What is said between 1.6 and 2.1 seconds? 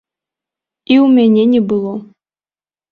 было.